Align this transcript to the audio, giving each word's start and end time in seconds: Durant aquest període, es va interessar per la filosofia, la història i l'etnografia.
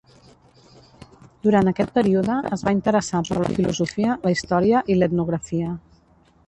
Durant 1.47 1.69
aquest 1.71 1.93
període, 1.99 2.39
es 2.57 2.65
va 2.69 2.73
interessar 2.79 3.23
per 3.29 3.39
la 3.45 3.53
filosofia, 3.59 4.19
la 4.29 4.35
història 4.39 4.85
i 4.95 4.99
l'etnografia. 5.01 5.75